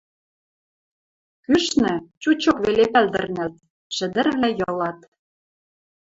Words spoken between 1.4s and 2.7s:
кӱшнӹ, чучок